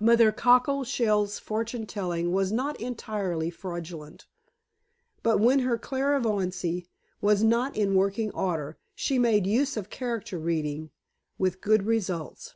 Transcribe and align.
Mother 0.00 0.32
Cockleshell's 0.32 1.38
fortune 1.38 1.84
telling 1.84 2.32
was 2.32 2.50
not 2.50 2.80
entirely 2.80 3.50
fraudulent, 3.50 4.24
but 5.22 5.40
when 5.40 5.58
her 5.58 5.76
clairvoyance 5.76 6.64
was 7.20 7.42
not 7.42 7.76
in 7.76 7.94
working 7.94 8.30
order 8.30 8.78
she 8.94 9.18
made 9.18 9.46
use 9.46 9.76
of 9.76 9.90
character 9.90 10.38
reading 10.38 10.90
with 11.36 11.60
good 11.60 11.82
results. 11.82 12.54